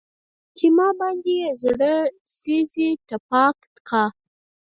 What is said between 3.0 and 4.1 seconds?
تپاک کا